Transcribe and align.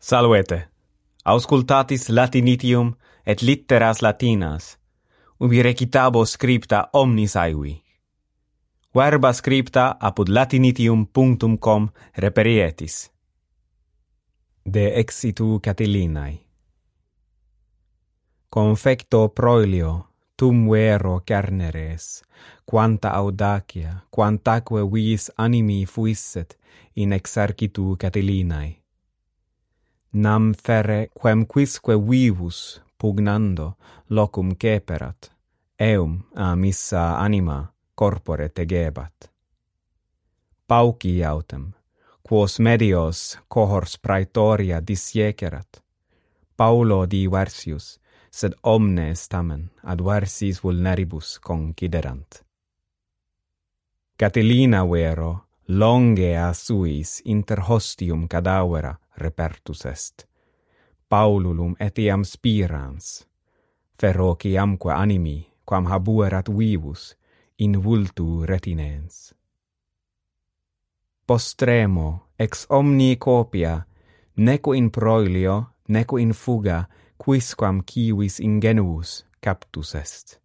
Salvete. 0.00 0.68
Auscultatis 1.24 2.08
Latinitium 2.08 2.94
et 3.26 3.42
litteras 3.42 4.00
latinas, 4.00 4.78
ubi 5.40 5.62
recitabo 5.62 6.24
scripta 6.24 6.88
omnis 6.92 7.36
aevi. 7.36 7.82
Verba 8.94 9.32
scripta 9.32 9.96
apud 10.00 10.28
latinitium.com 10.28 11.88
reperietis. 12.16 13.10
De 14.64 14.86
exitu 15.00 15.60
Catilinae. 15.60 16.38
Confecto 18.48 19.28
proilio, 19.28 20.06
tum 20.36 20.70
vero 20.70 21.20
cerneres, 21.26 22.22
quanta 22.64 23.10
audacia, 23.10 24.06
quantaque 24.10 24.86
vis 24.92 25.30
animi 25.36 25.84
fuisset 25.86 26.58
in 26.94 27.12
exercitu 27.12 27.96
Catilinae 27.98 28.87
nam 30.12 30.54
ferre 30.54 31.10
quem 31.14 31.46
quisque 31.46 31.96
vivus 31.96 32.82
pugnando 32.98 33.76
locum 34.08 34.54
ceperat, 34.56 35.30
eum 35.78 36.22
a 36.34 36.56
missa 36.56 37.18
anima 37.18 37.72
corpore 37.94 38.48
tegebat. 38.48 39.30
Pauci 40.66 41.24
autem, 41.24 41.72
quos 42.22 42.58
medios 42.58 43.38
cohors 43.48 43.98
praetoria 43.98 44.80
disiecerat, 44.80 45.82
Paulo 46.56 47.06
diversius, 47.06 48.00
sed 48.30 48.54
omnes 48.62 49.28
tamen 49.28 49.70
adversis 49.82 50.60
vulneribus 50.62 51.38
conciderant. 51.38 52.42
Catilina 54.18 54.84
vero, 54.84 55.47
longe 55.68 56.34
a 56.36 56.52
suis 56.54 57.20
inter 57.24 57.60
hostium 57.68 58.26
cadavera 58.26 58.98
repertus 59.16 59.84
est. 59.84 60.26
Paululum 61.08 61.74
etiam 61.78 62.24
spirans, 62.24 63.26
ferrociamque 63.98 64.92
animi, 64.92 65.46
quam 65.64 65.86
habuerat 65.86 66.48
vivus, 66.48 67.16
in 67.58 67.82
vultu 67.82 68.44
retinens. 68.46 69.34
Postremo, 71.26 72.28
ex 72.38 72.66
omni 72.68 73.16
copia, 73.16 73.86
neco 74.36 74.72
in 74.72 74.90
proilio, 74.90 75.74
neco 75.88 76.18
in 76.18 76.32
fuga, 76.32 76.88
quisquam 77.18 77.82
civis 77.84 78.38
ingenuus 78.40 79.26
captus 79.40 79.94
est. 79.94 80.40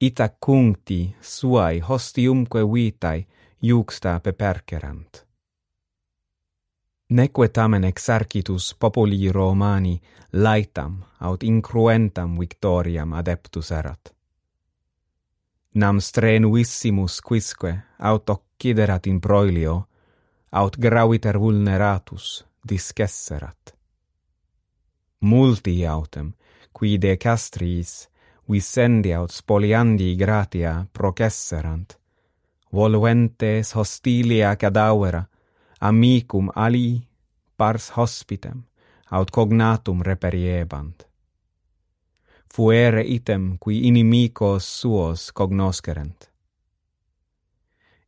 Ita 0.00 0.28
cuncti 0.28 1.14
suae 1.20 1.80
hostiumque 1.80 2.64
vitae 2.64 3.26
iuxta 3.62 4.20
pepercerant. 4.20 5.26
Neque 7.10 7.48
tamen 7.48 7.84
exarcitus 7.84 8.76
populi 8.80 9.32
Romani 9.32 10.00
laetam 10.32 11.04
aut 11.20 11.42
incruentam 11.42 12.38
victoriam 12.38 13.12
adeptus 13.12 13.70
erat. 13.70 14.14
Nam 15.74 16.00
strenuissimus 16.00 17.20
quisque 17.20 17.78
aut 17.98 18.30
occiderat 18.30 19.06
in 19.06 19.20
proilio, 19.20 19.88
aut 20.52 20.76
graviter 20.76 21.40
vulneratus 21.40 22.44
discesserat. 22.68 23.74
Multi 25.20 25.86
autem, 25.86 26.32
qui 26.72 26.98
de 26.98 27.16
castriis 27.16 28.08
visendi 28.50 29.14
aut 29.14 29.30
spoliandi 29.30 30.14
gratia 30.16 30.86
processerant, 30.92 31.97
voluentes 32.72 33.74
hostilia 33.76 34.56
cadavera, 34.56 35.24
amicum 35.80 36.50
ali 36.54 37.08
pars 37.56 37.90
hospitem, 37.96 38.62
aut 39.10 39.30
cognatum 39.30 40.02
reperiebant. 40.02 41.06
Fuere 42.54 43.02
item 43.06 43.58
qui 43.58 43.86
inimicos 43.88 44.80
suos 44.80 45.32
cognoscerent. 45.32 46.30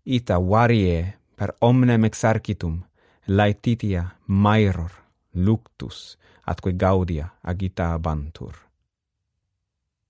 Ita 0.04 0.38
varie 0.40 1.18
per 1.36 1.54
omnem 1.60 2.04
exarcitum, 2.04 2.80
laetitia 3.28 4.04
maeror, 4.26 4.90
luctus, 5.34 6.18
atque 6.46 6.72
gaudia 6.72 7.28
agitabantur. 7.42 8.56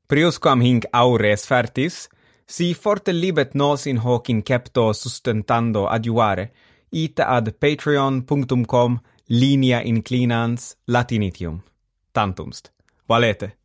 Priusquam 0.09 0.63
hinc 0.63 0.87
aures 0.93 1.45
fertis, 1.47 2.09
si 2.51 2.75
forte 2.75 3.13
libet 3.13 3.55
nos 3.55 3.87
in 3.87 3.99
hoc 4.03 4.29
incepto 4.29 4.93
sustentando 4.93 5.87
adiuare, 5.87 6.53
ita 6.89 7.29
ad 7.29 7.53
patreon.com 7.53 9.01
linea 9.27 9.81
inclinans 9.83 10.77
latinitium. 10.87 11.63
Tantumst. 12.11 12.73
Valete. 13.07 13.60